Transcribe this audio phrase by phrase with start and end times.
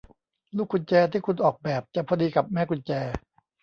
[0.55, 2.91] ลูกกุญแจที่คุณออกแบบจะพอดีกับแม่กุญแจ